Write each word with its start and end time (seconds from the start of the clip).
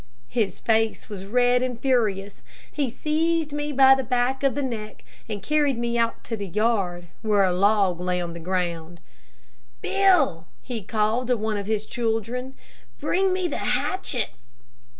His 0.29 0.59
face 0.59 1.09
was 1.09 1.25
red 1.27 1.61
and 1.61 1.79
furious. 1.79 2.41
He 2.71 2.89
seized 2.89 3.53
me 3.53 3.71
by 3.71 3.93
the 3.93 4.01
back 4.03 4.41
of 4.41 4.55
the 4.55 4.63
neck 4.63 5.03
and 5.29 5.43
carried 5.43 5.77
me 5.77 5.95
out 5.95 6.23
to 6.23 6.35
the 6.35 6.47
yard 6.47 7.09
where 7.21 7.43
a 7.43 7.53
log 7.53 7.99
lay 7.99 8.19
on 8.19 8.33
the 8.33 8.39
ground. 8.39 8.99
"Bill," 9.83 10.47
he 10.63 10.81
called 10.81 11.27
to 11.27 11.37
one 11.37 11.55
of 11.57 11.67
his 11.67 11.85
children, 11.85 12.55
"bring 12.99 13.31
me 13.31 13.47
the 13.47 13.59
hatchet." 13.59 14.31